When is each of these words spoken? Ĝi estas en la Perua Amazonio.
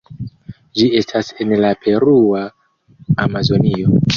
Ĝi 0.79 0.87
estas 0.99 1.29
en 1.45 1.53
la 1.65 1.71
Perua 1.85 2.43
Amazonio. 3.27 3.97